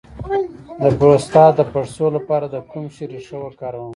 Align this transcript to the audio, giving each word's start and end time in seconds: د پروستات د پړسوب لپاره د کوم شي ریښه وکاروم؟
د 0.83 0.85
پروستات 0.99 1.51
د 1.57 1.61
پړسوب 1.71 2.09
لپاره 2.17 2.45
د 2.49 2.55
کوم 2.71 2.85
شي 2.95 3.03
ریښه 3.11 3.37
وکاروم؟ 3.41 3.89